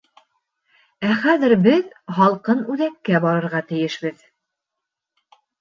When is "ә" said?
1.09-1.17